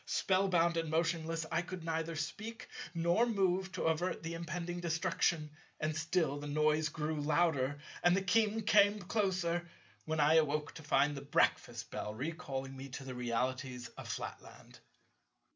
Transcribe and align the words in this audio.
Spell 0.07 0.47
bound 0.47 0.77
and 0.77 0.89
motionless, 0.89 1.45
I 1.51 1.61
could 1.61 1.83
neither 1.83 2.15
speak 2.15 2.67
nor 2.95 3.27
move 3.27 3.71
to 3.73 3.83
avert 3.83 4.23
the 4.23 4.33
impending 4.33 4.79
destruction; 4.79 5.51
and 5.79 5.95
still 5.95 6.39
the 6.39 6.47
noise 6.47 6.89
grew 6.89 7.21
louder, 7.21 7.77
and 8.01 8.17
the 8.17 8.23
King 8.23 8.63
came 8.63 8.97
closer, 9.03 9.69
when 10.05 10.19
I 10.19 10.37
awoke 10.37 10.73
to 10.73 10.81
find 10.83 11.15
the 11.15 11.21
breakfast 11.21 11.91
bell 11.91 12.15
recalling 12.15 12.75
me 12.75 12.89
to 12.89 13.03
the 13.03 13.13
realities 13.13 13.89
of 13.89 14.07
Flatland. 14.07 14.79